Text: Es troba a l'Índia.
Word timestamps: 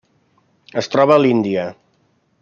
Es 0.81 0.89
troba 0.95 1.15
a 1.17 1.21
l'Índia. 1.25 1.67